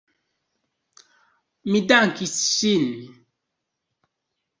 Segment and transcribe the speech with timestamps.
[1.73, 2.89] Mi dankis ŝin.